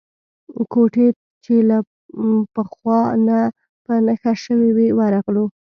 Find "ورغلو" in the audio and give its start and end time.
4.99-5.45